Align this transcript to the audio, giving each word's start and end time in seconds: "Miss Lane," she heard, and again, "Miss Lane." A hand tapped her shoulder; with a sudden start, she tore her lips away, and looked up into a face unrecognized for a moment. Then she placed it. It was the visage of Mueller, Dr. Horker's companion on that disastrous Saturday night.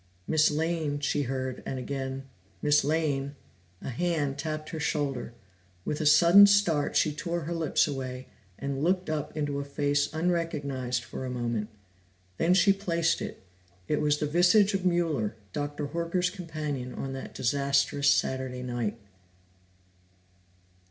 "Miss 0.25 0.49
Lane," 0.49 0.99
she 0.99 1.21
heard, 1.29 1.61
and 1.63 1.77
again, 1.77 2.23
"Miss 2.59 2.83
Lane." 2.83 3.35
A 3.83 3.89
hand 3.91 4.39
tapped 4.39 4.69
her 4.69 4.79
shoulder; 4.79 5.35
with 5.85 6.01
a 6.01 6.07
sudden 6.07 6.47
start, 6.47 6.95
she 6.95 7.13
tore 7.13 7.41
her 7.41 7.53
lips 7.53 7.85
away, 7.87 8.27
and 8.57 8.83
looked 8.83 9.11
up 9.11 9.37
into 9.37 9.59
a 9.59 9.63
face 9.63 10.11
unrecognized 10.11 11.03
for 11.03 11.23
a 11.23 11.29
moment. 11.29 11.69
Then 12.37 12.55
she 12.55 12.73
placed 12.73 13.21
it. 13.21 13.43
It 13.87 14.01
was 14.01 14.17
the 14.17 14.25
visage 14.25 14.73
of 14.73 14.87
Mueller, 14.87 15.35
Dr. 15.53 15.89
Horker's 15.89 16.31
companion 16.31 16.95
on 16.95 17.13
that 17.13 17.35
disastrous 17.35 18.09
Saturday 18.09 18.63
night. 18.63 18.97